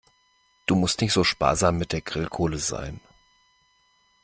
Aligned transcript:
Du 0.65 0.73
musst 0.73 0.99
nicht 1.01 1.13
so 1.13 1.23
sparsam 1.23 1.77
mit 1.77 1.91
der 1.91 2.01
Grillkohle 2.01 2.57
sein. 2.57 2.99